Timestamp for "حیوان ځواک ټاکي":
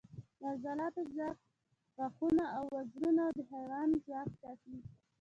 3.51-4.77